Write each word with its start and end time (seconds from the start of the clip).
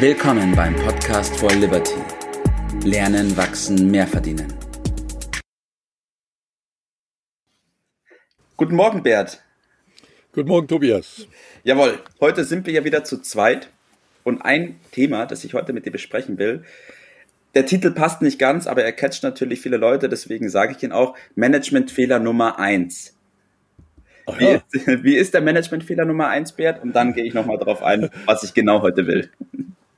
Willkommen 0.00 0.54
beim 0.54 0.76
Podcast 0.76 1.36
for 1.40 1.50
Liberty. 1.50 1.96
Lernen, 2.84 3.36
wachsen, 3.36 3.90
mehr 3.90 4.06
verdienen. 4.06 4.46
Guten 8.56 8.76
Morgen, 8.76 9.02
Bert. 9.02 9.42
Guten 10.32 10.46
Morgen, 10.46 10.68
Tobias. 10.68 11.26
Jawohl, 11.64 11.98
heute 12.20 12.44
sind 12.44 12.64
wir 12.66 12.74
ja 12.74 12.84
wieder 12.84 13.02
zu 13.02 13.20
zweit. 13.20 13.70
Und 14.22 14.42
ein 14.42 14.78
Thema, 14.92 15.26
das 15.26 15.42
ich 15.42 15.54
heute 15.54 15.72
mit 15.72 15.84
dir 15.84 15.90
besprechen 15.90 16.38
will, 16.38 16.62
der 17.56 17.66
Titel 17.66 17.90
passt 17.90 18.22
nicht 18.22 18.38
ganz, 18.38 18.68
aber 18.68 18.84
er 18.84 18.92
catcht 18.92 19.24
natürlich 19.24 19.60
viele 19.60 19.78
Leute, 19.78 20.08
deswegen 20.08 20.48
sage 20.48 20.74
ich 20.76 20.82
ihn 20.84 20.92
auch, 20.92 21.16
Managementfehler 21.34 22.20
Nummer 22.20 22.60
eins. 22.60 23.16
Wie 24.36 24.46
ist, 24.46 24.86
wie 25.02 25.16
ist, 25.16 25.34
der 25.34 25.40
Managementfehler 25.40 26.04
Nummer 26.04 26.28
eins, 26.28 26.52
Bert? 26.52 26.84
Und 26.84 26.92
dann 26.92 27.14
gehe 27.14 27.24
ich 27.24 27.34
nochmal 27.34 27.58
drauf 27.58 27.82
ein, 27.82 28.10
was 28.26 28.44
ich 28.44 28.54
genau 28.54 28.80
heute 28.82 29.08
will. 29.08 29.28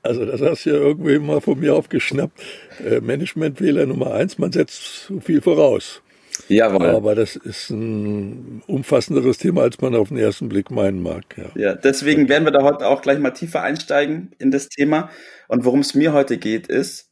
Also 0.03 0.25
das 0.25 0.41
hast 0.41 0.65
du 0.65 0.71
ja 0.71 0.77
irgendwie 0.77 1.19
mal 1.19 1.41
von 1.41 1.59
mir 1.59 1.75
aufgeschnappt. 1.75 2.41
Äh, 2.85 3.01
Managementfehler 3.01 3.87
Nummer 3.87 4.15
eins, 4.15 4.39
man 4.39 4.53
setzt 4.53 5.05
zu 5.07 5.21
viel 5.21 5.41
voraus. 5.41 6.03
Jawohl. 6.49 6.87
Aber 6.87 7.15
das 7.15 7.37
ist 7.37 7.71
ein 7.71 8.63
umfassenderes 8.67 9.39
Thema, 9.39 9.63
als 9.63 9.81
man 9.81 9.95
auf 9.95 10.09
den 10.09 10.17
ersten 10.17 10.49
Blick 10.49 10.71
meinen 10.71 11.03
mag. 11.03 11.25
Ja, 11.37 11.45
ja 11.55 11.75
deswegen 11.75 12.29
werden 12.29 12.45
wir 12.45 12.53
da 12.53 12.63
heute 12.63 12.87
auch 12.87 13.03
gleich 13.03 13.19
mal 13.19 13.31
tiefer 13.31 13.63
einsteigen 13.63 14.33
in 14.39 14.51
das 14.51 14.69
Thema. 14.69 15.11
Und 15.49 15.65
worum 15.65 15.81
es 15.81 15.95
mir 15.95 16.12
heute 16.12 16.39
geht, 16.39 16.67
ist, 16.67 17.11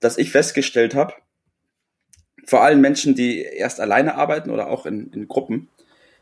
dass 0.00 0.18
ich 0.18 0.30
festgestellt 0.30 0.94
habe, 0.94 1.14
vor 2.44 2.62
allem 2.62 2.80
Menschen, 2.80 3.14
die 3.14 3.40
erst 3.42 3.80
alleine 3.80 4.16
arbeiten 4.16 4.50
oder 4.50 4.68
auch 4.68 4.84
in, 4.84 5.10
in 5.12 5.28
Gruppen, 5.28 5.68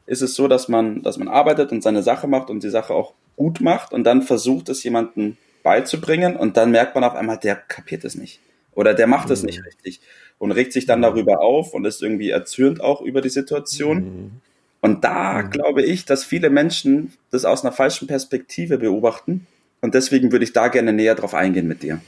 ist 0.07 0.23
es 0.23 0.35
so, 0.35 0.49
dass 0.49 0.69
man, 0.69 1.03
dass 1.03 1.19
man 1.19 1.29
arbeitet 1.29 1.73
und 1.73 1.83
seine 1.83 2.03
Sache 2.03 2.27
macht 2.27 2.51
und 2.51 2.63
die 2.63 2.71
Sache 2.71 2.93
auch 2.93 3.15
gut 3.37 3.61
macht 3.61 3.93
und 3.93 4.05
dann 4.05 4.23
versucht 4.23 4.69
es 4.69 4.83
jemandem 4.83 5.37
beizubringen 5.63 6.37
und 6.37 6.57
dann 6.57 6.71
merkt 6.71 6.95
man 6.95 7.05
auf 7.05 7.15
einmal, 7.15 7.39
der 7.39 7.57
kapiert 7.57 8.05
es 8.05 8.15
nicht 8.15 8.41
oder 8.73 8.95
der 8.95 9.07
macht 9.07 9.31
es 9.31 9.43
mhm. 9.43 9.47
nicht 9.47 9.65
richtig 9.65 10.01
und 10.39 10.53
regt 10.53 10.73
sich 10.73 10.87
dann 10.87 11.03
darüber 11.03 11.41
auf 11.41 11.75
und 11.75 11.85
ist 11.85 12.03
irgendwie 12.03 12.31
erzürnt 12.31 12.81
auch 12.81 13.01
über 13.03 13.21
die 13.21 13.29
Situation. 13.29 13.99
Mhm. 13.99 14.31
Und 14.81 15.05
da 15.05 15.43
mhm. 15.43 15.51
glaube 15.51 15.83
ich, 15.83 16.05
dass 16.07 16.25
viele 16.25 16.51
Menschen 16.51 17.13
das 17.31 17.45
aus 17.45 17.65
einer 17.65 17.73
falschen 17.73 18.07
Perspektive 18.09 18.79
beobachten 18.79 19.47
und 19.81 19.95
deswegen 19.95 20.33
würde 20.33 20.45
ich 20.45 20.53
da 20.53 20.69
gerne 20.69 20.93
näher 20.93 21.15
drauf 21.15 21.35
eingehen 21.35 21.67
mit 21.67 21.83
dir. 21.83 22.01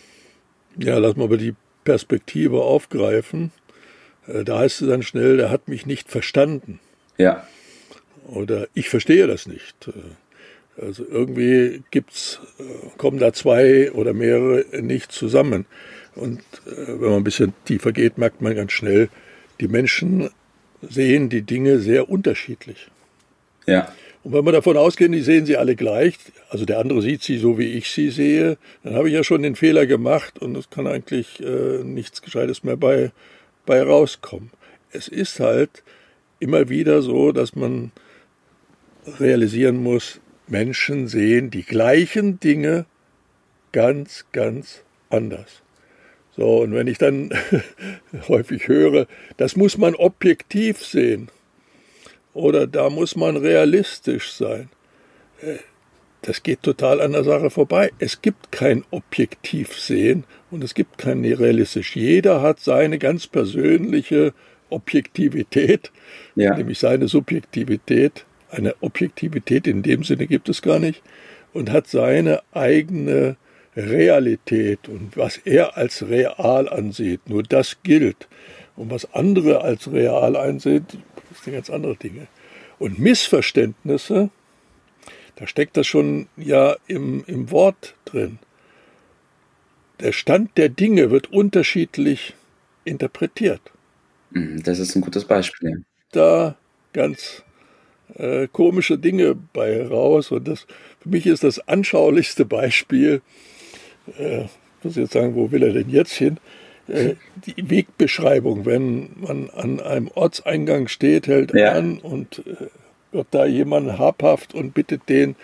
Ja, 0.78 0.98
lass 0.98 1.16
mal 1.16 1.24
aber 1.24 1.36
die 1.36 1.54
Perspektive 1.84 2.62
aufgreifen. 2.62 3.52
Äh, 4.26 4.44
da 4.44 4.60
heißt 4.60 4.82
es 4.82 4.88
dann 4.88 5.02
schnell, 5.02 5.36
der 5.36 5.50
hat 5.50 5.68
mich 5.68 5.86
nicht 5.86 6.10
verstanden. 6.10 6.80
Ja. 7.18 7.46
Oder 8.28 8.68
ich 8.74 8.88
verstehe 8.88 9.26
das 9.26 9.46
nicht. 9.46 9.90
Äh, 10.76 10.86
also 10.86 11.04
irgendwie 11.08 11.82
gibt's, 11.90 12.40
äh, 12.58 12.62
kommen 12.98 13.18
da 13.18 13.32
zwei 13.32 13.92
oder 13.92 14.12
mehrere 14.12 14.64
nicht 14.82 15.12
zusammen. 15.12 15.66
Und 16.14 16.42
wenn 16.66 17.00
man 17.00 17.12
ein 17.14 17.24
bisschen 17.24 17.54
tiefer 17.64 17.90
geht, 17.90 18.18
merkt 18.18 18.42
man 18.42 18.54
ganz 18.54 18.72
schnell, 18.72 19.08
die 19.60 19.68
Menschen 19.68 20.28
sehen 20.82 21.30
die 21.30 21.40
Dinge 21.40 21.78
sehr 21.78 22.10
unterschiedlich. 22.10 22.88
Ja. 23.66 23.90
Und 24.24 24.32
wenn 24.34 24.44
wir 24.44 24.52
davon 24.52 24.76
ausgehen, 24.76 25.12
die 25.12 25.20
sehen 25.20 25.46
sie 25.46 25.56
alle 25.56 25.74
gleich, 25.74 26.16
also 26.48 26.64
der 26.64 26.78
andere 26.78 27.02
sieht 27.02 27.22
sie 27.22 27.38
so, 27.38 27.58
wie 27.58 27.72
ich 27.72 27.90
sie 27.90 28.10
sehe, 28.10 28.56
dann 28.84 28.94
habe 28.94 29.08
ich 29.08 29.14
ja 29.14 29.24
schon 29.24 29.42
den 29.42 29.56
Fehler 29.56 29.86
gemacht 29.86 30.38
und 30.38 30.56
es 30.56 30.70
kann 30.70 30.86
eigentlich 30.86 31.40
äh, 31.40 31.82
nichts 31.82 32.22
Gescheites 32.22 32.62
mehr 32.62 32.76
bei, 32.76 33.10
bei 33.66 33.82
rauskommen. 33.82 34.50
Es 34.92 35.08
ist 35.08 35.40
halt 35.40 35.82
immer 36.38 36.68
wieder 36.68 37.02
so, 37.02 37.32
dass 37.32 37.56
man 37.56 37.90
realisieren 39.18 39.76
muss, 39.82 40.20
Menschen 40.52 41.08
sehen 41.08 41.50
die 41.50 41.64
gleichen 41.64 42.38
Dinge 42.38 42.86
ganz, 43.72 44.26
ganz 44.32 44.84
anders. 45.10 45.62
So, 46.36 46.62
und 46.62 46.74
wenn 46.74 46.86
ich 46.86 46.98
dann 46.98 47.30
häufig 48.28 48.68
höre, 48.68 49.06
das 49.38 49.56
muss 49.56 49.78
man 49.78 49.94
objektiv 49.94 50.84
sehen, 50.84 51.28
oder 52.34 52.66
da 52.66 52.88
muss 52.90 53.16
man 53.16 53.36
realistisch 53.36 54.32
sein. 54.32 54.68
Äh, 55.40 55.56
das 56.22 56.42
geht 56.42 56.62
total 56.62 57.00
an 57.00 57.12
der 57.12 57.24
Sache 57.24 57.50
vorbei. 57.50 57.90
Es 57.98 58.22
gibt 58.22 58.52
kein 58.52 58.84
Objektivsehen 58.90 60.24
und 60.50 60.62
es 60.62 60.74
gibt 60.74 60.98
kein 60.98 61.24
realistisch. 61.24 61.96
Jeder 61.96 62.42
hat 62.42 62.60
seine 62.60 62.98
ganz 62.98 63.26
persönliche 63.26 64.32
Objektivität, 64.70 65.90
ja. 66.36 66.56
nämlich 66.56 66.78
seine 66.78 67.08
Subjektivität. 67.08 68.24
Eine 68.52 68.74
Objektivität 68.82 69.66
in 69.66 69.82
dem 69.82 70.04
Sinne 70.04 70.26
gibt 70.26 70.48
es 70.50 70.60
gar 70.60 70.78
nicht 70.78 71.02
und 71.54 71.70
hat 71.70 71.88
seine 71.88 72.42
eigene 72.52 73.36
Realität 73.74 74.88
und 74.88 75.16
was 75.16 75.38
er 75.38 75.78
als 75.78 76.06
real 76.06 76.68
ansieht. 76.68 77.28
Nur 77.28 77.42
das 77.42 77.78
gilt. 77.82 78.28
Und 78.76 78.90
was 78.90 79.14
andere 79.14 79.62
als 79.62 79.90
real 79.90 80.36
einsehen, 80.36 80.86
das 81.30 81.44
sind 81.44 81.54
ganz 81.54 81.70
andere 81.70 81.96
Dinge. 81.96 82.26
Und 82.78 82.98
Missverständnisse, 82.98 84.28
da 85.36 85.46
steckt 85.46 85.78
das 85.78 85.86
schon 85.86 86.28
ja 86.36 86.76
im, 86.86 87.24
im 87.26 87.50
Wort 87.50 87.94
drin. 88.04 88.38
Der 90.00 90.12
Stand 90.12 90.58
der 90.58 90.68
Dinge 90.68 91.10
wird 91.10 91.32
unterschiedlich 91.32 92.34
interpretiert. 92.84 93.62
Mhm, 94.30 94.62
das 94.62 94.78
ist 94.78 94.94
ein 94.94 95.00
gutes 95.00 95.24
Beispiel. 95.24 95.84
Da 96.10 96.56
ganz 96.92 97.42
äh, 98.16 98.48
komische 98.50 98.98
Dinge 98.98 99.34
bei 99.52 99.86
raus. 99.86 100.30
Und 100.30 100.48
das 100.48 100.66
für 101.00 101.08
mich 101.08 101.26
ist 101.26 101.44
das 101.44 101.66
anschaulichste 101.68 102.44
Beispiel, 102.44 103.22
äh, 104.18 104.44
muss 104.82 104.96
jetzt 104.96 105.12
sagen, 105.12 105.34
wo 105.34 105.50
will 105.50 105.62
er 105.62 105.72
denn 105.72 105.90
jetzt 105.90 106.12
hin? 106.12 106.38
Äh, 106.88 107.14
die 107.46 107.70
Wegbeschreibung, 107.70 108.66
wenn 108.66 109.10
man 109.16 109.50
an 109.50 109.80
einem 109.80 110.08
Ortseingang 110.14 110.88
steht, 110.88 111.26
hält 111.26 111.54
ja. 111.54 111.72
an 111.72 111.98
und 111.98 112.42
äh, 112.46 112.66
wird 113.12 113.28
da 113.30 113.46
jemand 113.46 113.98
habhaft 113.98 114.54
und 114.54 114.74
bittet 114.74 115.08
den, 115.08 115.36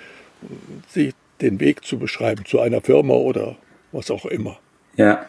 sich 0.88 1.14
den 1.40 1.60
Weg 1.60 1.84
zu 1.84 1.98
beschreiben 1.98 2.44
zu 2.44 2.60
einer 2.60 2.80
Firma 2.80 3.14
oder 3.14 3.56
was 3.92 4.10
auch 4.10 4.26
immer. 4.26 4.58
Ja. 4.96 5.26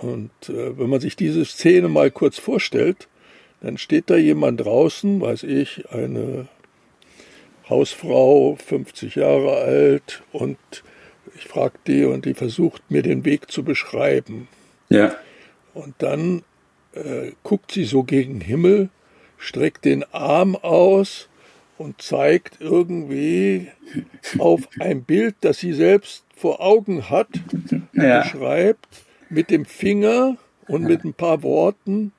Und 0.00 0.30
äh, 0.48 0.78
wenn 0.78 0.88
man 0.88 1.00
sich 1.00 1.14
diese 1.14 1.44
Szene 1.44 1.88
mal 1.88 2.10
kurz 2.10 2.38
vorstellt, 2.38 3.06
dann 3.64 3.78
steht 3.78 4.10
da 4.10 4.16
jemand 4.16 4.60
draußen, 4.60 5.22
weiß 5.22 5.44
ich, 5.44 5.90
eine 5.90 6.48
Hausfrau, 7.66 8.56
50 8.56 9.14
Jahre 9.14 9.56
alt, 9.56 10.22
und 10.32 10.58
ich 11.34 11.46
frage 11.46 11.78
die 11.86 12.04
und 12.04 12.26
die 12.26 12.34
versucht 12.34 12.82
mir 12.90 13.00
den 13.00 13.24
Weg 13.24 13.50
zu 13.50 13.64
beschreiben. 13.64 14.48
Ja. 14.90 15.16
Und 15.72 15.94
dann 15.98 16.42
äh, 16.92 17.32
guckt 17.42 17.72
sie 17.72 17.84
so 17.84 18.02
gegen 18.02 18.34
den 18.34 18.40
Himmel, 18.42 18.90
streckt 19.38 19.86
den 19.86 20.04
Arm 20.12 20.56
aus 20.56 21.30
und 21.78 22.02
zeigt 22.02 22.60
irgendwie 22.60 23.68
auf 24.38 24.68
ein 24.78 25.04
Bild, 25.04 25.36
das 25.40 25.58
sie 25.60 25.72
selbst 25.72 26.26
vor 26.36 26.60
Augen 26.60 27.08
hat, 27.08 27.28
ja. 27.94 28.20
beschreibt 28.20 29.06
mit 29.30 29.48
dem 29.48 29.64
Finger 29.64 30.36
und 30.68 30.82
mit 30.82 31.02
ein 31.02 31.14
paar 31.14 31.42
Worten 31.42 32.12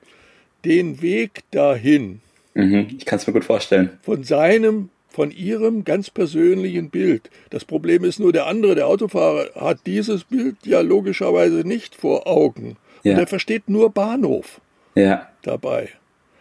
den 0.66 1.00
Weg 1.00 1.44
dahin. 1.52 2.20
Mhm, 2.54 2.88
ich 2.98 3.06
kann 3.06 3.18
es 3.18 3.26
mir 3.26 3.32
gut 3.32 3.44
vorstellen. 3.44 3.98
Von 4.02 4.24
seinem, 4.24 4.90
von 5.08 5.30
ihrem 5.30 5.84
ganz 5.84 6.10
persönlichen 6.10 6.90
Bild. 6.90 7.30
Das 7.50 7.64
Problem 7.64 8.02
ist 8.02 8.18
nur, 8.18 8.32
der 8.32 8.46
andere, 8.46 8.74
der 8.74 8.88
Autofahrer, 8.88 9.50
hat 9.54 9.78
dieses 9.86 10.24
Bild 10.24 10.56
ja 10.64 10.80
logischerweise 10.80 11.58
nicht 11.58 11.94
vor 11.94 12.26
Augen. 12.26 12.76
Ja. 13.04 13.12
Und 13.12 13.20
er 13.20 13.26
versteht 13.26 13.68
nur 13.68 13.90
Bahnhof 13.90 14.60
ja. 14.96 15.28
dabei. 15.42 15.90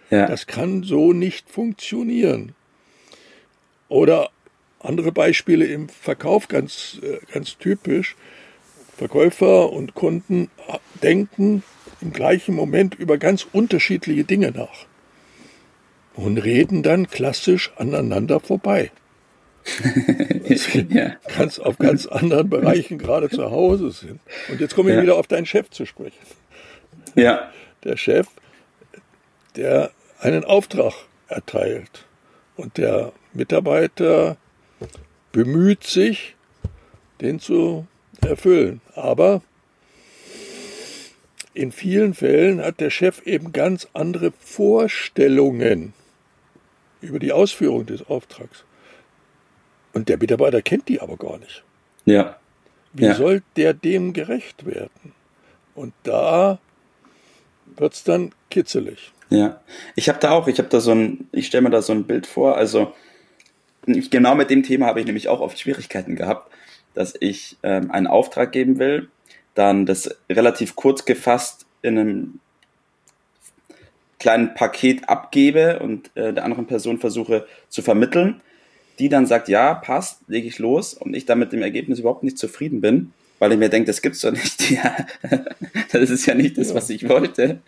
Ja. 0.09 0.25
Das 0.28 0.47
kann 0.47 0.84
so 0.84 1.13
nicht 1.13 1.50
funktionieren. 1.50 2.56
Oder 3.88 4.31
andere 4.80 5.12
Beispiele 5.12 5.66
im 5.66 5.90
Verkauf, 5.90 6.48
ganz, 6.48 7.00
äh, 7.04 7.19
ganz 7.31 7.57
typisch. 7.57 8.16
Verkäufer 8.98 9.71
und 9.71 9.94
Kunden 9.94 10.50
denken 11.04 11.63
im 12.01 12.13
gleichen 12.13 12.56
Moment 12.56 12.95
über 12.95 13.18
ganz 13.18 13.47
unterschiedliche 13.51 14.24
Dinge 14.24 14.51
nach 14.51 14.86
und 16.15 16.38
reden 16.38 16.83
dann 16.83 17.07
klassisch 17.07 17.71
aneinander 17.77 18.39
vorbei. 18.39 18.92
ja. 20.89 21.15
ganz 21.36 21.57
auf 21.57 21.77
ganz 21.80 22.06
anderen 22.06 22.50
Bereichen 22.50 23.00
gerade 23.00 23.30
zu 23.30 23.50
Hause 23.50 23.92
sind. 23.92 24.19
Und 24.50 24.62
jetzt 24.62 24.75
komme 24.75 24.92
ich 24.92 24.95
ja. 24.97 25.01
wieder 25.01 25.15
auf 25.15 25.27
deinen 25.27 25.47
Chef 25.47 25.69
zu 25.71 25.86
sprechen. 25.86 26.19
Ja. 27.15 27.51
Der 27.83 27.97
Chef, 27.97 28.27
der 29.56 29.92
einen 30.19 30.44
Auftrag 30.44 30.94
erteilt 31.27 32.06
und 32.57 32.77
der 32.77 33.12
Mitarbeiter 33.33 34.38
bemüht 35.31 35.83
sich, 35.83 36.36
den 37.21 37.39
zu 37.39 37.88
erfüllen. 38.21 38.81
Aber 38.94 39.42
in 41.56 41.72
vielen 41.72 42.13
Fällen 42.13 42.62
hat 42.62 42.80
der 42.80 42.90
Chef 42.90 43.25
eben 43.25 43.52
ganz 43.52 43.88
andere 43.94 44.31
Vorstellungen 44.40 45.94
über 47.02 47.19
die 47.19 47.31
Ausführung 47.31 47.86
des 47.86 48.07
Auftrags. 48.07 48.66
Und 49.94 50.10
der 50.10 50.18
Mitarbeiter 50.18 50.62
kennt 50.62 50.90
die 50.90 51.00
aber 51.00 51.16
gar 51.18 51.38
nicht. 51.38 51.63
Ja. 52.04 52.38
Wie 52.94 53.06
ja. 53.06 53.16
soll 53.16 53.42
der 53.56 53.74
dem 53.74 54.13
gerecht 54.13 54.66
werden? 54.66 55.13
Und 55.75 55.94
da 56.04 56.60
wird 57.78 57.94
es 57.94 58.04
dann 58.04 58.34
kitzelig. 58.50 59.12
Ja, 59.30 59.62
ich 59.96 60.07
habe 60.10 60.19
da 60.19 60.31
auch, 60.31 60.48
ich 60.48 60.60
habe 60.60 60.69
da 60.69 60.80
so 60.80 60.92
ein, 60.92 61.28
ich 61.31 61.48
stelle 61.48 61.63
mir 61.63 61.69
da 61.72 61.81
so 61.81 61.94
ein 61.94 62.04
Bild 62.04 62.28
vor, 62.28 62.57
also 62.57 62.94
genau 63.86 64.36
mit 64.36 64.50
dem 64.50 64.63
Thema 64.63 64.86
habe 64.86 65.00
ich 65.00 65.06
nämlich 65.06 65.30
auch 65.30 65.40
oft 65.40 65.60
Schwierigkeiten 65.60 66.16
gehabt, 66.16 66.52
dass 66.94 67.13
ich 67.19 67.57
ähm, 67.63 67.92
einen 67.92 68.07
Auftrag 68.07 68.52
geben 68.52 68.78
will, 68.78 69.10
dann 69.56 69.86
das 69.86 70.10
relativ 70.30 70.75
kurz 70.75 71.06
gefasst 71.06 71.66
in 71.81 71.98
einem 71.98 72.40
kleinen 74.19 74.54
Paket 74.54 75.10
abgebe 75.10 75.80
und 75.80 76.12
äh, 76.16 76.34
der 76.34 76.46
anderen 76.46 76.68
Person 76.68 77.00
versuche 77.00 77.46
zu 77.69 77.81
vermitteln, 77.81 78.42
die 79.00 79.10
dann 79.10 79.25
sagt, 79.25 79.50
ja, 79.50 79.74
passt, 79.74 80.22
lege 80.28 80.48
ich 80.48 80.60
los 80.60 80.94
und 80.94 81.16
ich 81.16 81.25
dann 81.25 81.40
mit 81.40 81.52
dem 81.52 81.62
Ergebnis 81.62 82.00
überhaupt 82.00 82.24
nicht 82.24 82.38
zufrieden 82.38 82.81
bin, 82.81 83.12
weil 83.40 83.52
ich 83.52 83.57
mir 83.57 83.69
denke, 83.69 83.88
das 83.88 84.02
gibt's 84.02 84.22
doch 84.22 84.31
nicht. 84.31 84.72
Ja, 84.72 84.96
das 85.92 86.10
ist 86.10 86.25
ja 86.25 86.34
nicht 86.34 86.57
das, 86.57 86.74
was 86.74 86.90
ich 86.90 87.07
wollte. 87.07 87.60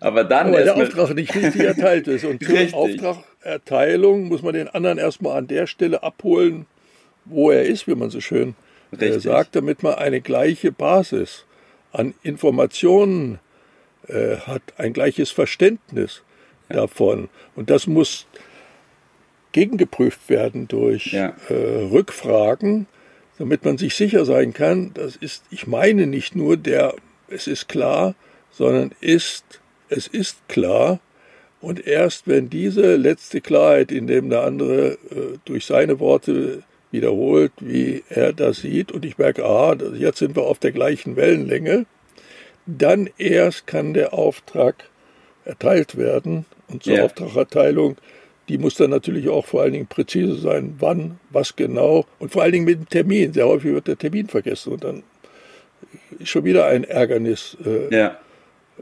Aber 0.00 0.24
dann. 0.24 0.52
Weil 0.52 0.64
der 0.64 0.76
Auftrag 0.76 1.14
nicht 1.14 1.34
richtig 1.34 1.62
erteilt 1.62 2.06
ist. 2.08 2.24
Und 2.24 2.44
zur. 2.44 2.74
Auftragerteilung 2.74 4.28
muss 4.28 4.42
man 4.42 4.54
den 4.54 4.68
anderen 4.68 4.98
erstmal 4.98 5.38
an 5.38 5.46
der 5.46 5.66
Stelle 5.66 6.02
abholen, 6.02 6.66
wo 7.24 7.50
er 7.50 7.64
ist, 7.64 7.86
wie 7.86 7.94
man 7.94 8.10
so 8.10 8.20
schön 8.20 8.54
äh, 8.96 9.18
sagt, 9.18 9.56
damit 9.56 9.82
man 9.82 9.94
eine 9.94 10.20
gleiche 10.20 10.72
Basis 10.72 11.44
an 11.92 12.14
Informationen 12.22 13.38
äh, 14.06 14.36
hat, 14.36 14.62
ein 14.76 14.92
gleiches 14.92 15.30
Verständnis 15.30 16.22
ja. 16.68 16.76
davon. 16.76 17.28
Und 17.56 17.70
das 17.70 17.86
muss 17.86 18.26
gegengeprüft 19.52 20.28
werden 20.28 20.68
durch 20.68 21.12
ja. 21.12 21.34
äh, 21.48 21.54
Rückfragen 21.90 22.86
damit 23.38 23.64
man 23.64 23.78
sich 23.78 23.94
sicher 23.94 24.24
sein 24.24 24.52
kann, 24.52 24.90
das 24.94 25.16
ist, 25.16 25.44
ich 25.50 25.66
meine 25.66 26.06
nicht 26.06 26.34
nur 26.34 26.56
der, 26.56 26.94
es 27.28 27.46
ist 27.46 27.68
klar, 27.68 28.14
sondern 28.50 28.92
ist, 29.00 29.60
es 29.88 30.08
ist 30.08 30.48
klar. 30.48 31.00
Und 31.60 31.86
erst 31.86 32.26
wenn 32.26 32.50
diese 32.50 32.96
letzte 32.96 33.40
Klarheit, 33.40 33.90
indem 33.92 34.28
der 34.28 34.42
andere 34.42 34.98
äh, 35.10 35.38
durch 35.44 35.66
seine 35.66 35.98
Worte 36.00 36.62
wiederholt, 36.90 37.52
wie 37.60 38.02
er 38.08 38.32
das 38.32 38.58
sieht, 38.58 38.92
und 38.92 39.04
ich 39.04 39.18
merke, 39.18 39.44
ah, 39.44 39.76
jetzt 39.94 40.18
sind 40.18 40.36
wir 40.36 40.44
auf 40.44 40.58
der 40.58 40.72
gleichen 40.72 41.16
Wellenlänge, 41.16 41.86
dann 42.66 43.08
erst 43.18 43.66
kann 43.66 43.94
der 43.94 44.14
Auftrag 44.14 44.88
erteilt 45.44 45.96
werden. 45.96 46.44
Und 46.68 46.82
zur 46.82 46.96
ja. 46.96 47.04
Auftragerteilung 47.04 47.96
die 48.48 48.58
muss 48.58 48.74
dann 48.76 48.90
natürlich 48.90 49.28
auch 49.28 49.44
vor 49.44 49.62
allen 49.62 49.72
Dingen 49.72 49.86
präzise 49.86 50.34
sein, 50.36 50.76
wann, 50.78 51.18
was 51.30 51.56
genau 51.56 52.06
und 52.18 52.32
vor 52.32 52.42
allen 52.42 52.52
Dingen 52.52 52.64
mit 52.64 52.78
dem 52.78 52.88
Termin. 52.88 53.32
Sehr 53.32 53.46
häufig 53.46 53.72
wird 53.72 53.88
der 53.88 53.98
Termin 53.98 54.28
vergessen 54.28 54.72
und 54.72 54.84
dann 54.84 55.02
ist 56.18 56.28
schon 56.28 56.44
wieder 56.44 56.66
ein 56.66 56.84
Ärgernis 56.84 57.56
äh, 57.64 57.94
ja. 57.94 58.18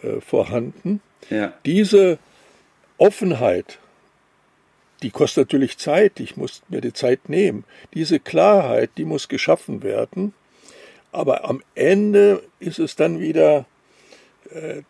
äh, 0.03 0.21
vorhanden. 0.21 1.01
Ja. 1.31 1.53
Diese 1.65 2.19
Offenheit, 2.97 3.79
die 5.03 5.11
kostet 5.11 5.49
natürlich 5.49 5.79
Zeit, 5.79 6.21
ich 6.21 6.37
muss 6.37 6.63
mir 6.69 6.81
die 6.81 6.93
Zeit 6.93 7.29
nehmen. 7.29 7.65
Diese 7.95 8.19
Klarheit, 8.19 8.91
die 8.97 9.05
muss 9.05 9.29
geschaffen 9.29 9.83
werden. 9.83 10.33
Aber 11.13 11.49
am 11.49 11.63
Ende 11.75 12.43
ist 12.61 12.79
es 12.79 12.97
dann 12.97 13.21
wieder, 13.21 13.67
äh, 14.51 14.83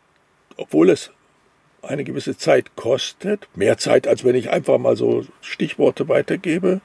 obwohl 0.57 0.91
es 0.91 1.11
eine 1.83 2.05
gewisse 2.05 2.37
Zeit 2.37 2.75
kostet, 2.77 3.49
mehr 3.55 3.79
Zeit, 3.79 4.07
als 4.07 4.25
wenn 4.25 4.35
ich 4.35 4.51
einfach 4.51 4.79
mal 4.79 4.97
so 4.97 5.25
Stichworte 5.41 6.09
weitergebe, 6.09 6.81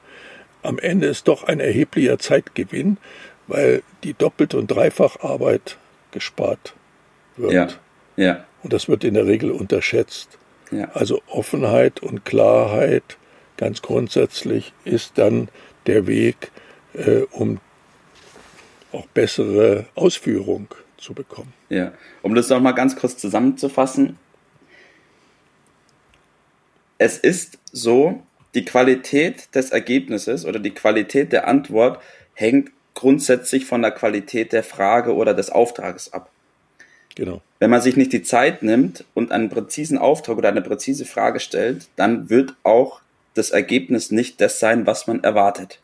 am 0.62 0.78
Ende 0.78 1.08
ist 1.08 1.26
doch 1.28 1.44
ein 1.44 1.60
erheblicher 1.60 2.18
Zeitgewinn, 2.18 2.98
weil 3.48 3.82
die 4.04 4.14
Doppelt- 4.14 4.54
und 4.54 4.68
Dreifacharbeit 4.68 5.76
gespart 6.12 6.74
wird. 7.36 7.52
Ja. 7.52 7.68
Ja. 8.16 8.44
Und 8.62 8.72
das 8.72 8.88
wird 8.88 9.04
in 9.04 9.14
der 9.14 9.26
Regel 9.26 9.50
unterschätzt. 9.50 10.38
Ja. 10.72 10.90
Also 10.94 11.22
Offenheit 11.28 12.00
und 12.00 12.24
Klarheit 12.24 13.18
ganz 13.56 13.82
grundsätzlich 13.82 14.72
ist 14.84 15.18
dann 15.18 15.48
der 15.86 16.06
Weg, 16.06 16.50
äh, 16.94 17.22
um 17.30 17.60
auch 18.90 19.06
bessere 19.06 19.86
Ausführung 19.94 20.68
zu 20.96 21.14
bekommen. 21.14 21.52
Ja, 21.68 21.92
um 22.22 22.34
das 22.34 22.48
nochmal 22.48 22.74
ganz 22.74 22.96
kurz 22.96 23.16
zusammenzufassen, 23.16 24.18
es 26.98 27.18
ist 27.18 27.58
so, 27.72 28.22
die 28.54 28.64
Qualität 28.64 29.54
des 29.54 29.70
Ergebnisses 29.70 30.44
oder 30.44 30.58
die 30.58 30.72
Qualität 30.72 31.32
der 31.32 31.48
Antwort 31.48 32.00
hängt 32.34 32.70
grundsätzlich 32.94 33.64
von 33.64 33.82
der 33.82 33.90
Qualität 33.92 34.52
der 34.52 34.62
Frage 34.62 35.14
oder 35.14 35.34
des 35.34 35.50
Auftrages 35.50 36.12
ab. 36.12 36.30
Genau. 37.14 37.42
Wenn 37.58 37.70
man 37.70 37.80
sich 37.80 37.96
nicht 37.96 38.12
die 38.12 38.22
Zeit 38.22 38.62
nimmt 38.62 39.04
und 39.14 39.32
einen 39.32 39.50
präzisen 39.50 39.98
Auftrag 39.98 40.38
oder 40.38 40.48
eine 40.48 40.62
präzise 40.62 41.04
Frage 41.04 41.40
stellt, 41.40 41.88
dann 41.96 42.30
wird 42.30 42.54
auch 42.62 43.00
das 43.34 43.50
Ergebnis 43.50 44.10
nicht 44.10 44.40
das 44.40 44.60
sein, 44.60 44.86
was 44.86 45.06
man 45.06 45.22
erwartet. 45.22 45.80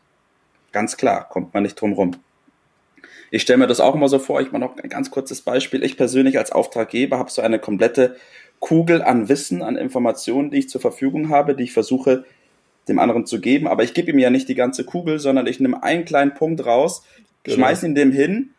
Ganz 0.71 0.97
klar, 0.97 1.27
kommt 1.29 1.53
man 1.53 1.63
nicht 1.63 1.75
drum 1.75 1.93
rum. 1.93 2.15
Ich 3.31 3.43
stelle 3.43 3.59
mir 3.59 3.67
das 3.67 3.79
auch 3.79 3.95
immer 3.95 4.09
so 4.09 4.17
vor, 4.17 4.41
ich 4.41 4.51
mache 4.51 4.61
noch 4.61 4.77
ein 4.77 4.89
ganz 4.89 5.11
kurzes 5.11 5.41
Beispiel. 5.41 5.83
Ich 5.83 5.97
persönlich 5.97 6.37
als 6.37 6.51
Auftraggeber 6.51 7.19
habe 7.19 7.29
so 7.29 7.41
eine 7.41 7.59
komplette 7.59 8.15
Kugel 8.59 9.01
an 9.01 9.29
Wissen, 9.29 9.61
an 9.61 9.77
Informationen, 9.77 10.51
die 10.51 10.59
ich 10.59 10.69
zur 10.69 10.81
Verfügung 10.81 11.29
habe, 11.29 11.55
die 11.55 11.63
ich 11.63 11.73
versuche 11.73 12.25
dem 12.87 12.99
anderen 12.99 13.25
zu 13.25 13.39
geben. 13.39 13.67
Aber 13.67 13.83
ich 13.83 13.93
gebe 13.93 14.11
ihm 14.11 14.19
ja 14.19 14.29
nicht 14.29 14.49
die 14.49 14.55
ganze 14.55 14.83
Kugel, 14.83 15.19
sondern 15.19 15.47
ich 15.47 15.59
nehme 15.59 15.83
einen 15.83 16.05
kleinen 16.05 16.33
Punkt 16.33 16.65
raus, 16.65 17.03
genau. 17.43 17.57
schmeiß 17.57 17.83
ihn 17.83 17.95
dem 17.95 18.11
hin 18.11 18.49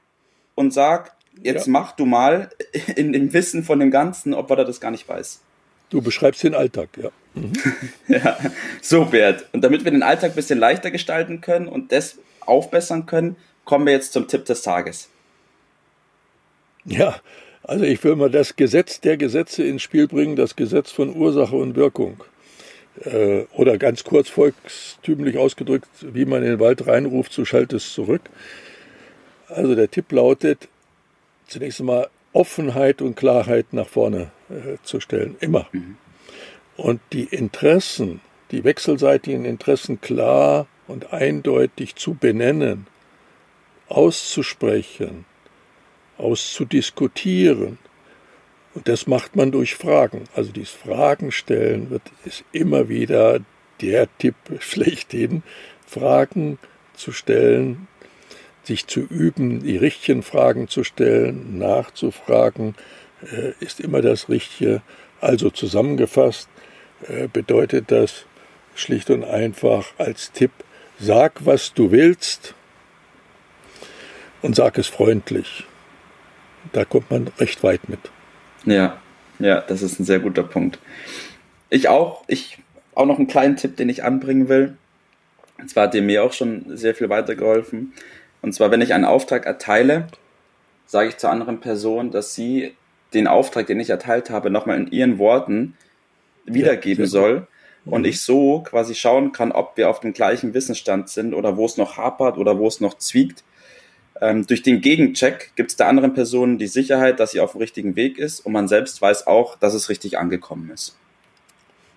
und 0.54 0.72
sag, 0.72 1.16
jetzt 1.42 1.66
ja. 1.66 1.72
mach 1.72 1.92
du 1.92 2.06
mal 2.06 2.50
in 2.96 3.12
dem 3.12 3.32
Wissen 3.32 3.64
von 3.64 3.80
dem 3.80 3.90
Ganzen, 3.90 4.34
ob 4.34 4.50
er 4.50 4.64
das 4.64 4.80
gar 4.80 4.90
nicht 4.90 5.08
weiß. 5.08 5.40
Du 5.90 6.00
beschreibst 6.00 6.42
den 6.44 6.54
Alltag, 6.54 6.90
ja. 6.96 7.10
Mhm. 7.34 7.52
ja, 8.08 8.38
so 8.80 9.06
Bert. 9.06 9.46
Und 9.52 9.62
damit 9.62 9.84
wir 9.84 9.90
den 9.90 10.02
Alltag 10.02 10.32
ein 10.32 10.36
bisschen 10.36 10.58
leichter 10.58 10.90
gestalten 10.90 11.40
können 11.40 11.68
und 11.68 11.92
das 11.92 12.18
aufbessern 12.40 13.06
können, 13.06 13.36
kommen 13.64 13.86
wir 13.86 13.92
jetzt 13.92 14.12
zum 14.12 14.28
Tipp 14.28 14.44
des 14.44 14.62
Tages. 14.62 15.08
Ja, 16.84 17.20
also 17.62 17.84
ich 17.84 18.02
will 18.02 18.16
mal 18.16 18.30
das 18.30 18.56
Gesetz 18.56 19.00
der 19.00 19.16
Gesetze 19.16 19.62
ins 19.64 19.82
Spiel 19.82 20.08
bringen, 20.08 20.36
das 20.36 20.56
Gesetz 20.56 20.90
von 20.90 21.14
Ursache 21.14 21.56
und 21.56 21.76
Wirkung. 21.76 22.22
Äh, 23.04 23.44
oder 23.52 23.78
ganz 23.78 24.04
kurz 24.04 24.28
volkstümlich 24.28 25.38
ausgedrückt, 25.38 25.88
wie 26.00 26.24
man 26.24 26.42
in 26.42 26.50
den 26.50 26.60
Wald 26.60 26.86
reinruft, 26.86 27.32
so 27.32 27.44
schallt 27.44 27.72
es 27.72 27.92
zurück. 27.92 28.22
Also 29.48 29.74
der 29.74 29.90
Tipp 29.90 30.10
lautet, 30.12 30.68
zunächst 31.50 31.80
einmal 31.80 32.08
Offenheit 32.32 33.02
und 33.02 33.16
Klarheit 33.16 33.72
nach 33.72 33.88
vorne 33.88 34.30
äh, 34.48 34.76
zu 34.82 35.00
stellen, 35.00 35.36
immer. 35.40 35.66
Mhm. 35.72 35.96
Und 36.76 37.00
die 37.12 37.24
Interessen, 37.24 38.20
die 38.50 38.64
wechselseitigen 38.64 39.44
Interessen 39.44 40.00
klar 40.00 40.66
und 40.86 41.12
eindeutig 41.12 41.96
zu 41.96 42.14
benennen, 42.14 42.86
auszusprechen, 43.88 45.24
auszudiskutieren. 46.16 47.78
Und 48.74 48.88
das 48.88 49.06
macht 49.08 49.34
man 49.34 49.50
durch 49.50 49.74
Fragen. 49.74 50.24
Also 50.34 50.52
dieses 50.52 50.70
Fragen 50.70 51.32
stellen 51.32 51.90
wird, 51.90 52.02
ist 52.24 52.44
immer 52.52 52.88
wieder 52.88 53.40
der 53.80 54.06
Tipp 54.18 54.36
schlechthin. 54.60 55.42
Fragen 55.86 56.58
zu 56.94 57.10
stellen, 57.10 57.88
sich 58.64 58.86
zu 58.86 59.00
üben, 59.00 59.62
die 59.62 59.76
richtigen 59.76 60.22
Fragen 60.22 60.68
zu 60.68 60.84
stellen, 60.84 61.58
nachzufragen, 61.58 62.74
äh, 63.22 63.52
ist 63.60 63.80
immer 63.80 64.02
das 64.02 64.28
Richtige. 64.28 64.82
Also 65.20 65.50
zusammengefasst 65.50 66.48
äh, 67.08 67.28
bedeutet 67.28 67.90
das 67.90 68.24
schlicht 68.74 69.10
und 69.10 69.24
einfach 69.24 69.92
als 69.98 70.32
Tipp, 70.32 70.52
sag, 70.98 71.44
was 71.44 71.74
du 71.74 71.90
willst 71.90 72.54
und 74.42 74.54
sag 74.56 74.78
es 74.78 74.86
freundlich 74.86 75.64
da 76.72 76.84
kommt 76.84 77.10
man 77.10 77.28
recht 77.38 77.62
weit 77.62 77.88
mit. 77.88 78.00
Ja, 78.64 79.00
ja, 79.38 79.60
das 79.60 79.82
ist 79.82 79.98
ein 79.98 80.04
sehr 80.04 80.20
guter 80.20 80.42
Punkt. 80.42 80.78
Ich 81.70 81.88
auch, 81.88 82.24
ich 82.26 82.58
auch 82.94 83.06
noch 83.06 83.18
einen 83.18 83.28
kleinen 83.28 83.56
Tipp, 83.56 83.76
den 83.76 83.88
ich 83.88 84.04
anbringen 84.04 84.48
will. 84.48 84.76
Und 85.58 85.70
zwar 85.70 85.84
hat 85.84 85.94
dir 85.94 86.02
mir 86.02 86.24
auch 86.24 86.32
schon 86.32 86.76
sehr 86.76 86.94
viel 86.94 87.08
weitergeholfen. 87.08 87.92
Und 88.42 88.54
zwar, 88.54 88.70
wenn 88.70 88.80
ich 88.80 88.94
einen 88.94 89.04
Auftrag 89.04 89.46
erteile, 89.46 90.06
sage 90.86 91.08
ich 91.08 91.18
zur 91.18 91.30
anderen 91.30 91.60
Person, 91.60 92.10
dass 92.10 92.34
sie 92.34 92.74
den 93.14 93.26
Auftrag, 93.26 93.66
den 93.66 93.80
ich 93.80 93.90
erteilt 93.90 94.30
habe, 94.30 94.50
nochmal 94.50 94.78
in 94.78 94.90
ihren 94.90 95.18
Worten 95.18 95.76
wiedergeben 96.44 97.04
ja, 97.04 97.10
soll. 97.10 97.46
Und 97.86 98.06
ich 98.06 98.20
so 98.20 98.60
quasi 98.60 98.94
schauen 98.94 99.32
kann, 99.32 99.52
ob 99.52 99.76
wir 99.76 99.88
auf 99.88 100.00
dem 100.00 100.12
gleichen 100.12 100.52
Wissensstand 100.52 101.08
sind 101.08 101.32
oder 101.32 101.56
wo 101.56 101.64
es 101.64 101.76
noch 101.76 101.96
hapert 101.96 102.36
oder 102.36 102.58
wo 102.58 102.66
es 102.66 102.80
noch 102.80 102.98
zwiegt 102.98 103.42
ähm, 104.20 104.46
durch 104.46 104.62
den 104.62 104.80
Gegencheck 104.80 105.52
gibt 105.56 105.70
es 105.70 105.76
der 105.76 105.88
anderen 105.88 106.12
Person 106.12 106.58
die 106.58 106.66
Sicherheit, 106.66 107.20
dass 107.20 107.32
sie 107.32 107.40
auf 107.40 107.52
dem 107.52 107.60
richtigen 107.60 107.96
Weg 107.96 108.18
ist 108.18 108.40
und 108.40 108.52
man 108.52 108.68
selbst 108.68 109.00
weiß 109.00 109.26
auch, 109.26 109.56
dass 109.58 109.74
es 109.74 109.88
richtig 109.88 110.18
angekommen 110.18 110.70
ist. 110.70 110.96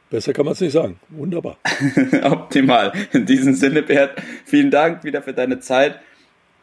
Besser 0.09 0.31
kann 0.31 0.45
man 0.45 0.53
es 0.53 0.61
nicht 0.61 0.73
sagen. 0.73 0.99
Wunderbar. 1.09 1.57
Optimal. 2.23 2.93
In 3.13 3.25
diesem 3.25 3.55
Sinne, 3.55 3.81
Bert, 3.81 4.21
vielen 4.45 4.69
Dank 4.69 5.03
wieder 5.03 5.21
für 5.21 5.33
deine 5.33 5.59
Zeit 5.59 5.99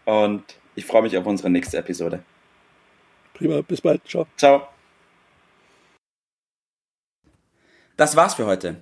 und 0.05 0.43
Ich 0.77 0.87
freue 0.87 1.03
mich 1.03 1.17
auf 1.19 1.27
unsere 1.27 1.51
nächste 1.51 1.77
Episode. 1.79 2.23
Prima, 3.35 3.61
bis 3.61 3.81
bald. 3.81 4.01
Ciao. 4.09 4.27
Ciao. 4.37 4.69
Das 7.97 8.17
war's 8.17 8.35
für 8.35 8.47
heute. 8.47 8.77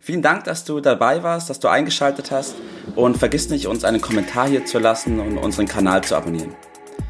Vielen 0.00 0.20
Dank, 0.20 0.44
dass 0.44 0.64
du 0.64 0.80
dabei 0.80 1.22
warst, 1.22 1.48
dass 1.48 1.60
du 1.60 1.68
eingeschaltet 1.68 2.30
hast 2.30 2.56
und 2.96 3.16
vergiss 3.16 3.48
nicht, 3.48 3.66
uns 3.68 3.84
einen 3.84 4.00
Kommentar 4.00 4.48
hier 4.48 4.66
zu 4.66 4.78
lassen 4.78 5.20
und 5.20 5.38
unseren 5.38 5.66
Kanal 5.66 6.02
zu 6.02 6.16
abonnieren. 6.16 6.54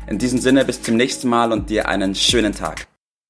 In 0.07 0.19
diesem 0.19 0.39
Sinne 0.39 0.65
bis 0.65 0.83
zum 0.83 0.97
nächsten 0.97 1.29
Mal 1.29 1.51
und 1.51 1.71
dir 1.71 1.89
einen 1.89 2.15
schönen 2.15 2.53
Tag. 2.53 2.87